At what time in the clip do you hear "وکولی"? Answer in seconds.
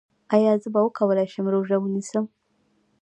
0.85-1.25